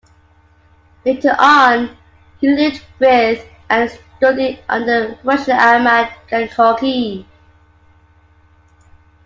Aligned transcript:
Later 1.05 1.35
on, 1.37 1.95
he 2.39 2.49
lived 2.49 2.81
with 2.97 3.47
and 3.69 3.91
studied 4.17 4.59
under 4.67 5.15
Rashid 5.23 5.51
Ahmad 5.51 6.09
Gangohi. 6.27 7.23